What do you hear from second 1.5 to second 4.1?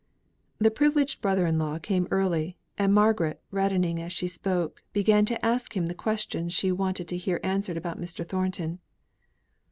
law came early; and Margaret, reddening